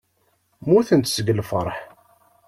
Mmutent 0.61 1.09
seg 1.13 1.27
lfeṛḥ. 1.39 1.77